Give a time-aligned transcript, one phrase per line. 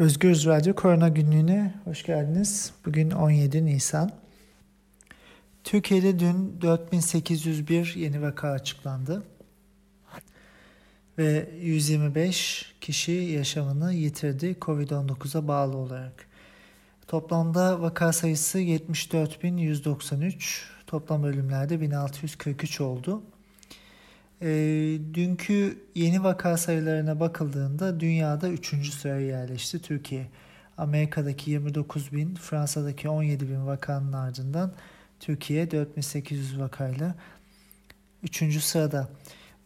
[0.00, 2.72] Özgürüz Radyo Korona Günlüğü'ne hoş geldiniz.
[2.86, 4.10] Bugün 17 Nisan.
[5.64, 9.22] Türkiye'de dün 4801 yeni vaka açıklandı.
[11.18, 16.26] Ve 125 kişi yaşamını yitirdi Covid-19'a bağlı olarak.
[17.06, 23.22] Toplamda vaka sayısı 74.193, toplam ölümlerde 1643 oldu.
[24.42, 24.48] E,
[25.14, 28.94] dünkü yeni vaka sayılarına bakıldığında dünyada 3.
[28.94, 30.26] sıraya yerleşti Türkiye.
[30.78, 34.72] Amerika'daki 29 bin, Fransa'daki 17 bin vakanın ardından
[35.20, 37.14] Türkiye 4800 vakayla
[38.22, 38.62] 3.
[38.62, 39.08] sırada.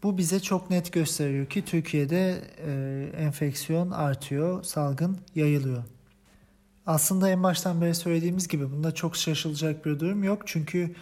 [0.02, 5.82] Bu bize çok net gösteriyor ki Türkiye'de e, enfeksiyon artıyor, salgın yayılıyor.
[6.86, 10.42] Aslında en baştan beri söylediğimiz gibi bunda çok şaşılacak bir durum yok.
[10.46, 10.94] Çünkü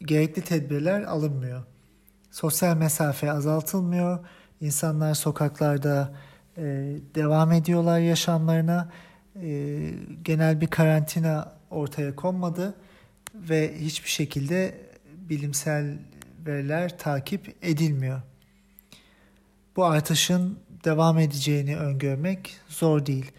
[0.00, 1.62] gerekli tedbirler alınmıyor.
[2.36, 4.18] Sosyal mesafe azaltılmıyor.
[4.60, 6.14] İnsanlar sokaklarda
[6.56, 6.62] e,
[7.14, 8.88] devam ediyorlar yaşamlarına.
[9.42, 9.90] E,
[10.22, 12.74] genel bir karantina ortaya konmadı
[13.34, 14.80] ve hiçbir şekilde
[15.16, 15.98] bilimsel
[16.46, 18.22] veriler takip edilmiyor.
[19.76, 23.32] Bu artışın devam edeceğini öngörmek zor değil.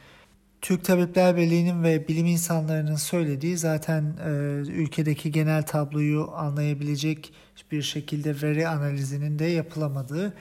[0.68, 4.30] Türk Tabipler Birliği'nin ve bilim insanlarının söylediği zaten e,
[4.68, 7.34] ülkedeki genel tabloyu anlayabilecek
[7.72, 10.34] bir şekilde veri analizinin de yapılamadığı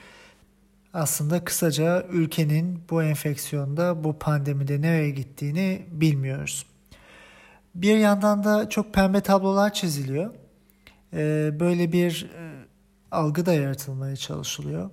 [0.94, 6.66] aslında kısaca ülkenin bu enfeksiyonda bu pandemide nereye gittiğini bilmiyoruz.
[7.74, 10.34] Bir yandan da çok pembe tablolar çiziliyor.
[11.12, 12.64] E, böyle bir e,
[13.10, 14.90] algı da yaratılmaya çalışılıyor.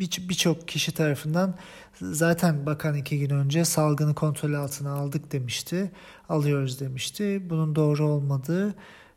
[0.00, 1.54] Birçok bir kişi tarafından
[2.02, 5.90] zaten bakan iki gün önce salgını kontrol altına aldık demişti,
[6.28, 7.42] alıyoruz demişti.
[7.50, 8.74] Bunun doğru olmadığı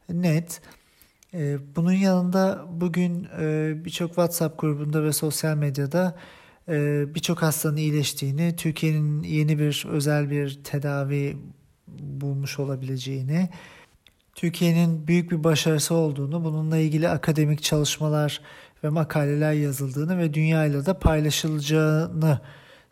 [0.09, 0.61] net.
[1.33, 6.17] Ee, bunun yanında bugün e, birçok WhatsApp grubunda ve sosyal medyada
[6.69, 11.37] e, birçok hastanın iyileştiğini, Türkiye'nin yeni bir özel bir tedavi
[11.99, 13.49] bulmuş olabileceğini,
[14.35, 18.42] Türkiye'nin büyük bir başarısı olduğunu, bununla ilgili akademik çalışmalar
[18.83, 22.39] ve makaleler yazıldığını ve dünyayla da paylaşılacağını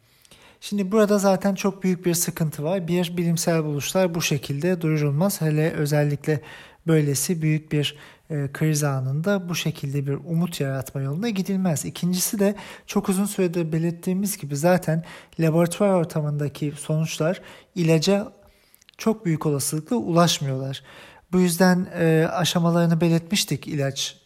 [0.61, 2.87] Şimdi burada zaten çok büyük bir sıkıntı var.
[2.87, 5.41] Bir, bilimsel buluşlar bu şekilde duyurulmaz.
[5.41, 6.41] Hele özellikle
[6.87, 7.97] böylesi büyük bir
[8.29, 11.85] e, kriz anında bu şekilde bir umut yaratma yoluna gidilmez.
[11.85, 12.55] İkincisi de
[12.87, 15.03] çok uzun süredir belirttiğimiz gibi zaten
[15.39, 17.41] laboratuvar ortamındaki sonuçlar
[17.75, 18.31] ilaca
[18.97, 20.83] çok büyük olasılıkla ulaşmıyorlar.
[21.31, 24.24] Bu yüzden e, aşamalarını belirtmiştik ilaç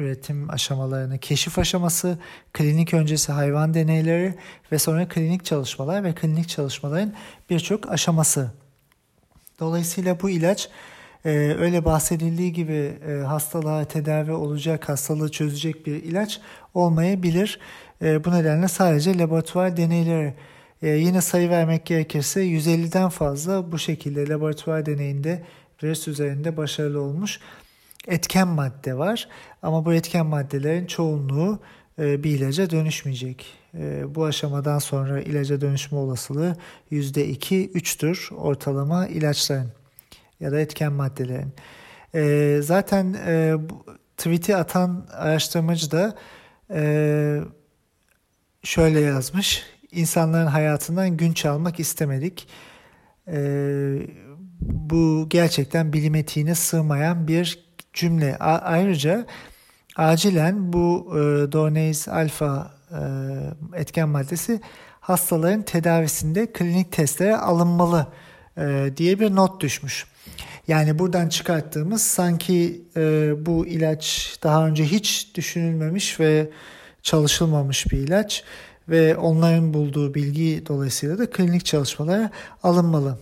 [0.00, 2.18] üretim aşamalarını, keşif aşaması,
[2.52, 4.34] klinik öncesi hayvan deneyleri
[4.72, 7.14] ve sonra klinik çalışmalar ve klinik çalışmaların
[7.50, 8.50] birçok aşaması.
[9.60, 10.68] Dolayısıyla bu ilaç
[11.24, 16.40] e, öyle bahsedildiği gibi e, hastalığa tedavi olacak, hastalığı çözecek bir ilaç
[16.74, 17.58] olmayabilir.
[18.02, 20.34] E, bu nedenle sadece laboratuvar deneyleri
[20.82, 25.42] e, yine sayı vermek gerekirse 150'den fazla bu şekilde laboratuvar deneyinde
[25.82, 27.40] virüs üzerinde başarılı olmuş
[28.10, 29.28] etken madde var.
[29.62, 31.60] Ama bu etken maddelerin çoğunluğu
[31.98, 33.46] e, bir ilaca dönüşmeyecek.
[33.74, 36.56] E, bu aşamadan sonra ilaca dönüşme olasılığı
[36.92, 39.72] %2-3'tür ortalama ilaçların
[40.40, 41.52] ya da etken maddelerin.
[42.14, 43.16] E, zaten
[44.16, 46.16] tweet'i atan araştırmacı da
[48.62, 49.62] şöyle yazmış.
[49.92, 52.48] İnsanların hayatından gün çalmak istemedik.
[54.60, 58.36] Bu gerçekten bilim etiğine sığmayan bir cümle.
[58.36, 59.26] A- ayrıca
[59.96, 61.18] acilen bu e,
[61.52, 63.00] Dorneis alfa e,
[63.80, 64.60] etken maddesi
[65.00, 68.06] hastaların tedavisinde klinik testlere alınmalı
[68.58, 70.06] e, diye bir not düşmüş.
[70.68, 76.50] Yani buradan çıkarttığımız sanki e, bu ilaç daha önce hiç düşünülmemiş ve
[77.02, 78.44] çalışılmamış bir ilaç
[78.88, 82.30] ve onların bulduğu bilgi dolayısıyla da klinik çalışmalara
[82.62, 83.18] alınmalı.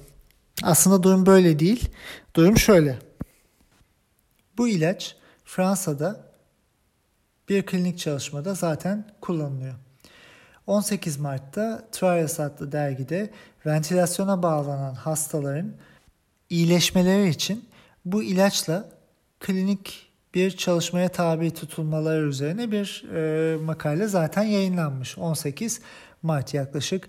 [0.63, 1.89] Aslında durum böyle değil.
[2.37, 3.08] Durum şöyle.
[4.59, 6.21] Bu ilaç Fransa'da
[7.49, 9.75] bir klinik çalışmada zaten kullanılıyor.
[10.67, 13.31] 18 Mart'ta Trials adlı dergide
[13.67, 15.73] ventilasyona bağlanan hastaların
[16.51, 17.69] iyileşmeleri için
[18.05, 18.89] bu ilaçla
[19.41, 25.19] klinik bir çalışmaya tabi tutulmaları üzerine bir e, makale zaten yayınlanmış.
[25.19, 25.81] 18
[26.23, 27.09] Mart yaklaşık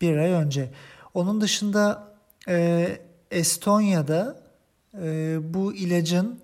[0.00, 0.70] bir ay önce.
[1.14, 2.08] Onun dışında
[2.48, 2.86] e,
[3.30, 4.40] Estonya'da
[5.02, 6.40] e, bu ilacın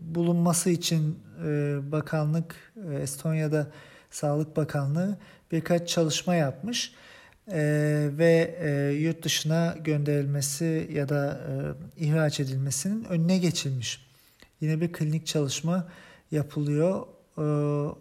[0.00, 2.54] bulunması için e, bakanlık
[2.90, 3.66] e, Estonya'da
[4.10, 5.18] Sağlık Bakanlığı
[5.52, 6.94] birkaç çalışma yapmış
[7.48, 7.60] e,
[8.12, 11.40] ve e, yurt dışına gönderilmesi ya da
[11.96, 14.06] ihraç edilmesinin önüne geçilmiş.
[14.60, 15.88] Yine bir klinik çalışma
[16.30, 17.06] yapılıyor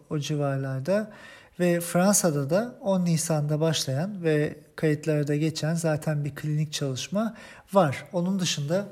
[0.09, 1.11] o civarlarda
[1.59, 7.35] ve Fransa'da da 10 Nisan'da başlayan ve kayıtlarda geçen zaten bir klinik çalışma
[7.73, 8.05] var.
[8.13, 8.87] Onun dışında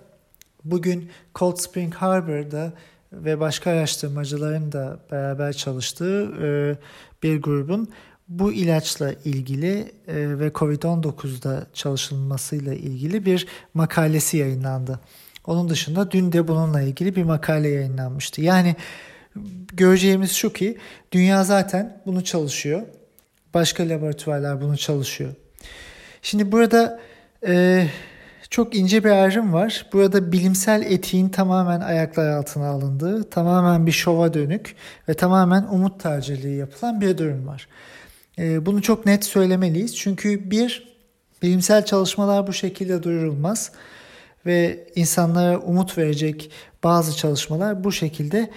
[0.72, 2.74] Bugün Cold Spring Harbor'da
[3.14, 6.76] ve başka araştırmacıların da beraber çalıştığı e,
[7.24, 7.90] bir grubun
[8.28, 15.00] bu ilaçla ilgili e, ve COVID-19'da çalışılmasıyla ilgili bir makalesi yayınlandı.
[15.46, 18.42] Onun dışında dün de bununla ilgili bir makale yayınlanmıştı.
[18.42, 18.76] Yani
[19.74, 20.78] göreceğimiz şu ki
[21.12, 22.82] dünya zaten bunu çalışıyor.
[23.54, 25.34] Başka laboratuvarlar bunu çalışıyor.
[26.22, 27.00] Şimdi burada
[27.48, 27.88] e,
[28.50, 29.86] çok ince bir ayrım var.
[29.94, 34.76] Burada bilimsel etiğin tamamen ayaklar altına alındığı, tamamen bir şova dönük
[35.10, 37.68] ve tamamen umut tacirliği yapılan bir durum var.
[38.40, 39.96] Ee, bunu çok net söylemeliyiz.
[39.96, 40.98] Çünkü bir,
[41.42, 43.72] bilimsel çalışmalar bu şekilde duyurulmaz
[44.46, 46.52] ve insanlara umut verecek
[46.84, 48.50] bazı çalışmalar bu şekilde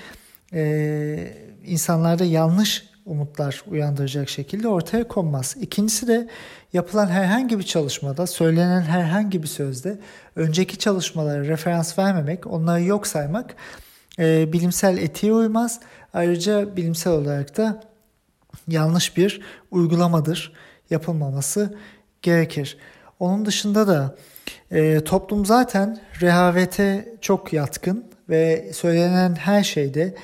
[0.52, 1.34] e,
[1.66, 5.56] insanlarda yanlış umutlar uyandıracak şekilde ortaya konmaz.
[5.60, 6.28] İkincisi de
[6.72, 9.98] yapılan herhangi bir çalışmada, söylenen herhangi bir sözde
[10.36, 13.56] önceki çalışmalara referans vermemek, onları yok saymak
[14.18, 15.80] e, bilimsel etiğe uymaz.
[16.14, 17.80] Ayrıca bilimsel olarak da
[18.68, 20.52] yanlış bir uygulamadır.
[20.90, 21.78] Yapılmaması
[22.22, 22.78] gerekir.
[23.18, 24.16] Onun dışında da
[24.70, 30.14] e, toplum zaten rehavete çok yatkın ve söylenen her şeyde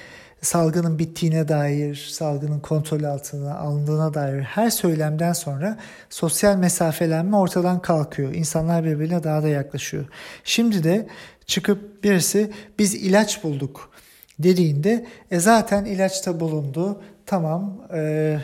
[0.47, 5.79] salgının bittiğine dair, salgının kontrol altına alındığına dair her söylemden sonra
[6.11, 8.35] sosyal mesafelenme ortadan kalkıyor.
[8.35, 10.05] İnsanlar birbirine daha da yaklaşıyor.
[10.45, 11.07] Şimdi de
[11.47, 13.91] çıkıp birisi biz ilaç bulduk
[14.39, 18.39] dediğinde e zaten ilaç da bulundu tamam e,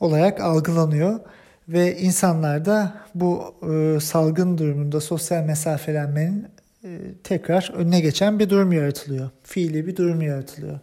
[0.00, 1.20] olarak algılanıyor
[1.68, 6.46] ve insanlarda bu e, salgın durumunda sosyal mesafelenmenin
[7.24, 9.30] tekrar önüne geçen bir durum yaratılıyor.
[9.42, 10.78] Fiili bir durum yaratılıyor.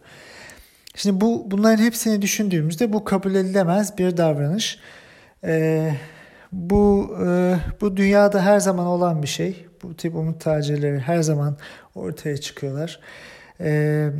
[0.94, 4.78] Şimdi bu bunların hepsini düşündüğümüzde bu kabul edilemez bir davranış.
[5.44, 5.92] Ee,
[6.52, 9.66] bu e, bu dünyada her zaman olan bir şey.
[9.82, 11.56] Bu tip umut tacirleri her zaman
[11.94, 13.00] ortaya çıkıyorlar.
[13.60, 14.10] Ee,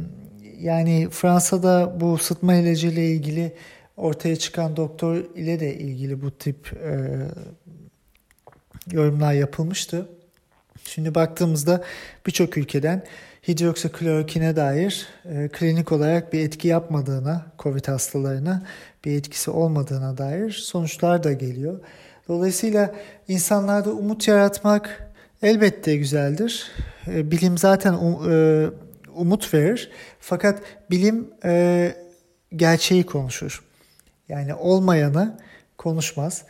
[0.59, 3.53] yani Fransa'da bu sıtma ilacı ile ilgili
[3.97, 7.17] ortaya çıkan doktor ile de ilgili bu tip e,
[8.93, 10.09] yorumlar yapılmıştı.
[10.89, 11.85] Şimdi baktığımızda
[12.27, 13.03] birçok ülkeden
[13.49, 18.63] hidroksiklorokine dair e, klinik olarak bir etki yapmadığına, COVID hastalarına
[19.05, 21.81] bir etkisi olmadığına dair sonuçlar da geliyor.
[22.29, 22.95] Dolayısıyla
[23.29, 25.11] insanlarda umut yaratmak
[25.43, 26.71] elbette güzeldir.
[27.07, 28.67] E, bilim zaten um, e,
[29.15, 29.91] umut verir.
[30.21, 31.95] Fakat bilim e,
[32.57, 33.63] gerçeği konuşur.
[34.29, 35.39] Yani olmayanı
[35.79, 36.45] konuşmaz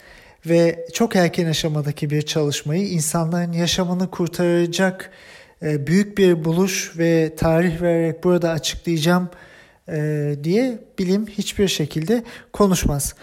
[0.48, 5.10] ve çok erken aşamadaki bir çalışmayı insanların yaşamını kurtaracak
[5.62, 9.28] e, büyük bir buluş ve tarih vererek burada açıklayacağım
[9.88, 13.14] e, diye bilim hiçbir şekilde konuşmaz.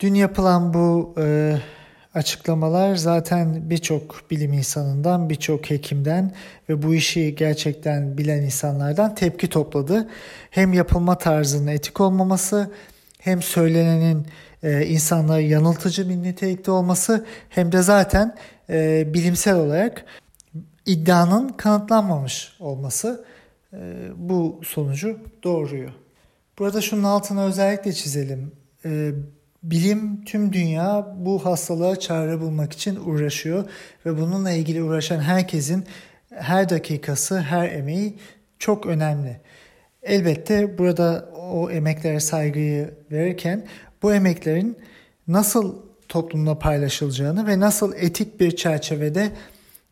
[0.00, 1.56] Dün yapılan bu e,
[2.14, 6.32] açıklamalar zaten birçok bilim insanından, birçok hekimden
[6.68, 10.08] ve bu işi gerçekten bilen insanlardan tepki topladı.
[10.50, 12.70] Hem yapılma tarzının etik olmaması,
[13.18, 14.26] hem söylenenin
[14.64, 18.34] e, insanları yanıltıcı bir nitelikte olması, hem de zaten
[18.70, 20.04] e, bilimsel olarak
[20.86, 23.24] iddianın kanıtlanmamış olması
[23.72, 23.78] e,
[24.16, 25.92] bu sonucu doğuruyor.
[26.58, 28.52] Burada şunun altına özellikle çizelim.
[28.84, 29.10] E,
[29.62, 33.64] bilim tüm dünya bu hastalığa çare bulmak için uğraşıyor
[34.06, 35.84] ve bununla ilgili uğraşan herkesin
[36.34, 38.18] her dakikası, her emeği
[38.58, 39.40] çok önemli.
[40.02, 43.66] Elbette burada o emeklere saygıyı verirken
[44.04, 44.76] bu emeklerin
[45.28, 45.76] nasıl
[46.08, 49.30] toplumda paylaşılacağını ve nasıl etik bir çerçevede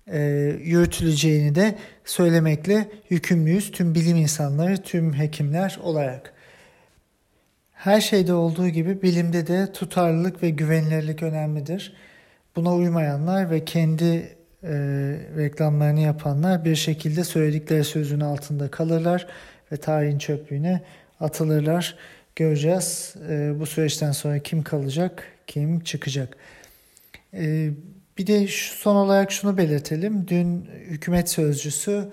[0.06, 0.20] e,
[0.62, 6.32] yürütüleceğini de söylemekle yükümlüyüz tüm bilim insanları, tüm hekimler olarak.
[7.72, 11.94] Her şeyde olduğu gibi bilimde de tutarlılık ve güvenilirlik önemlidir.
[12.56, 14.72] Buna uymayanlar ve kendi e,
[15.36, 19.26] reklamlarını yapanlar bir şekilde söyledikleri sözün altında kalırlar
[19.72, 20.82] ve tarihin çöplüğüne
[21.20, 21.96] atılırlar.
[22.36, 26.36] Göreceğiz e, bu süreçten sonra kim kalacak, kim çıkacak.
[27.34, 27.70] E,
[28.18, 30.28] bir de şu, son olarak şunu belirtelim.
[30.28, 32.08] Dün hükümet sözcüsü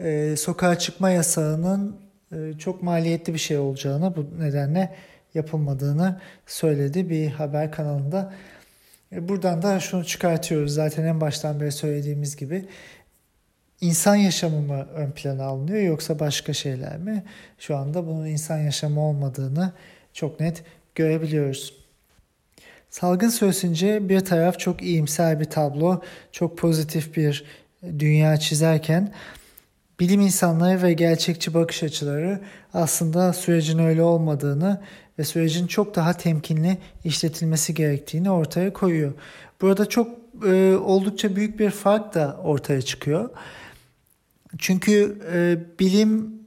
[0.00, 1.96] e, sokağa çıkma yasağının
[2.32, 4.94] e, çok maliyetli bir şey olacağını bu nedenle
[5.34, 8.34] yapılmadığını söyledi bir haber kanalında.
[9.12, 12.64] E, buradan da şunu çıkartıyoruz zaten en baştan beri söylediğimiz gibi
[13.80, 17.24] insan yaşamı mı ön plana alınıyor yoksa başka şeyler mi?
[17.58, 19.72] Şu anda bunun insan yaşamı olmadığını
[20.12, 20.62] çok net
[20.94, 21.74] görebiliyoruz.
[22.90, 27.44] Salgın süresince bir taraf çok iyimser bir tablo, çok pozitif bir
[27.98, 29.12] dünya çizerken
[30.00, 32.40] bilim insanları ve gerçekçi bakış açıları
[32.74, 34.80] aslında sürecin öyle olmadığını
[35.18, 39.12] ve sürecin çok daha temkinli işletilmesi gerektiğini ortaya koyuyor.
[39.60, 40.08] Burada çok
[40.46, 43.30] e, oldukça büyük bir fark da ortaya çıkıyor.
[44.58, 46.38] Çünkü e, bilim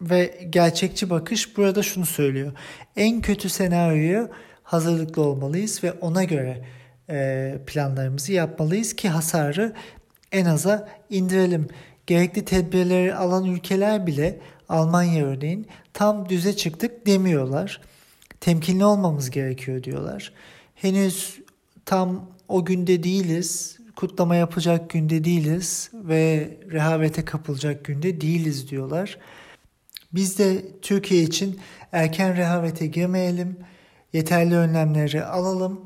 [0.00, 2.52] ve gerçekçi bakış burada şunu söylüyor.
[2.96, 4.30] En kötü senaryoyu
[4.62, 6.64] hazırlıklı olmalıyız ve ona göre
[7.10, 9.72] e, planlarımızı yapmalıyız ki hasarı
[10.32, 11.68] en aza indirelim.
[12.06, 17.80] Gerekli tedbirleri alan ülkeler bile Almanya örneğin tam düze çıktık demiyorlar.
[18.40, 20.32] Temkinli olmamız gerekiyor diyorlar.
[20.74, 21.40] Henüz
[21.84, 29.18] tam o günde değiliz, kutlama yapacak günde değiliz ve rehavete kapılacak günde değiliz diyorlar.
[30.12, 31.60] Biz de Türkiye için
[31.92, 33.56] erken rehavete girmeyelim
[34.12, 35.80] yeterli önlemleri alalım,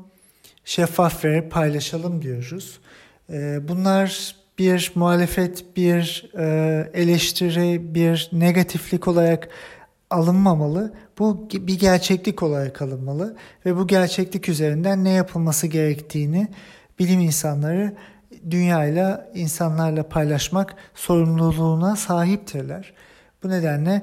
[0.65, 2.79] şeffaf ve paylaşalım diyoruz.
[3.29, 9.49] Ee, bunlar bir muhalefet, bir e, eleştiri, bir negatiflik olarak
[10.09, 10.93] alınmamalı.
[11.19, 13.35] Bu bir gerçeklik olarak alınmalı
[13.65, 16.47] ve bu gerçeklik üzerinden ne yapılması gerektiğini
[16.99, 17.95] bilim insanları
[18.49, 22.93] dünyayla, insanlarla paylaşmak sorumluluğuna sahiptirler.
[23.43, 24.01] Bu nedenle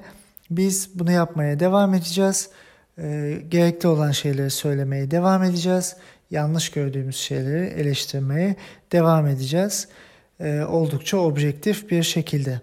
[0.51, 2.51] biz bunu yapmaya devam edeceğiz
[2.99, 5.97] e, gerekli olan şeyleri söylemeye devam edeceğiz.
[6.31, 8.57] Yanlış gördüğümüz şeyleri eleştirmeye
[8.93, 9.89] devam edeceğiz.
[10.41, 12.61] E, oldukça objektif bir şekilde.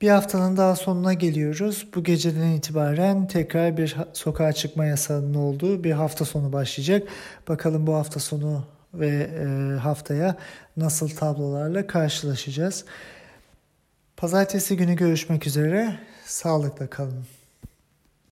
[0.00, 1.88] Bir haftanın daha sonuna geliyoruz.
[1.94, 7.08] Bu geceden itibaren tekrar bir sokağa çıkma yasağının olduğu bir hafta sonu başlayacak.
[7.48, 10.36] Bakalım bu hafta sonu ve e, haftaya
[10.76, 12.84] nasıl tablolarla karşılaşacağız.
[14.16, 15.98] Pazartesi günü görüşmek üzere.
[16.24, 17.37] Sağlıkla kalın.